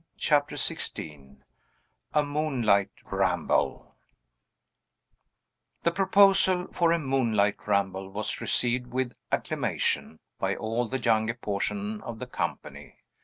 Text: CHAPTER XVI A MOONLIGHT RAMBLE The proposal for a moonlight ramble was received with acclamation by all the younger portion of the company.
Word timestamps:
CHAPTER 0.17 0.55
XVI 0.55 1.41
A 2.15 2.23
MOONLIGHT 2.23 2.89
RAMBLE 3.11 3.93
The 5.83 5.91
proposal 5.91 6.65
for 6.73 6.91
a 6.91 6.97
moonlight 6.97 7.67
ramble 7.67 8.09
was 8.09 8.41
received 8.41 8.87
with 8.93 9.13
acclamation 9.31 10.17
by 10.39 10.55
all 10.55 10.87
the 10.87 10.97
younger 10.97 11.35
portion 11.35 12.01
of 12.01 12.17
the 12.17 12.25
company. 12.25 12.97